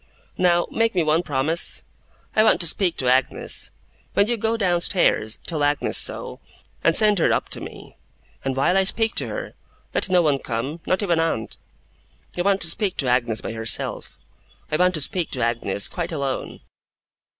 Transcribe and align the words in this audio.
Now, 0.39 0.65
make 0.71 0.95
me 0.95 1.03
one 1.03 1.21
promise. 1.21 1.83
I 2.35 2.43
want 2.43 2.59
to 2.61 2.65
speak 2.65 2.97
to 2.97 3.07
Agnes. 3.07 3.69
When 4.15 4.25
you 4.25 4.35
go 4.35 4.57
downstairs, 4.57 5.37
tell 5.45 5.63
Agnes 5.63 5.95
so, 5.99 6.39
and 6.83 6.95
send 6.95 7.19
her 7.19 7.31
up 7.31 7.49
to 7.49 7.61
me; 7.61 7.97
and 8.43 8.55
while 8.55 8.75
I 8.77 8.83
speak 8.83 9.13
to 9.17 9.27
her, 9.27 9.53
let 9.93 10.09
no 10.09 10.23
one 10.23 10.39
come 10.39 10.79
not 10.87 11.03
even 11.03 11.19
aunt. 11.19 11.57
I 12.35 12.41
want 12.41 12.61
to 12.61 12.69
speak 12.71 12.97
to 12.97 13.07
Agnes 13.09 13.41
by 13.41 13.53
herself. 13.53 14.17
I 14.71 14.77
want 14.77 14.95
to 14.95 15.01
speak 15.01 15.29
to 15.33 15.43
Agnes, 15.43 15.87
quite 15.87 16.11
alone. 16.11 16.61